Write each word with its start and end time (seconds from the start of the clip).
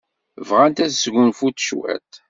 Bɣant 0.47 0.83
ad 0.85 0.91
sgunfunt 0.93 1.63
cwiṭ. 1.67 2.11